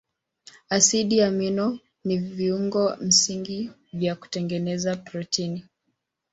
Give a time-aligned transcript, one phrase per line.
[0.69, 5.65] Asidi amino ni viungo msingi vya kutengeneza protini.